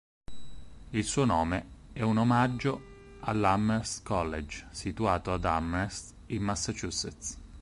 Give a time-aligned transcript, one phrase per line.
[0.93, 1.63] Il suo nome
[1.93, 7.37] è un omaggio all"'Amherst College", situato ad Amherst, in Massachusetts.